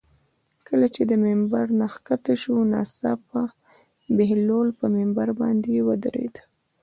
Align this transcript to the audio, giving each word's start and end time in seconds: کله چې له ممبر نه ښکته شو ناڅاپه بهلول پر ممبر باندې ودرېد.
کله 0.67 0.87
چې 0.95 1.01
له 1.09 1.15
ممبر 1.25 1.65
نه 1.79 1.87
ښکته 1.93 2.33
شو 2.41 2.55
ناڅاپه 2.73 3.43
بهلول 4.17 4.67
پر 4.77 4.89
ممبر 4.97 5.29
باندې 5.41 5.85
ودرېد. 5.87 6.35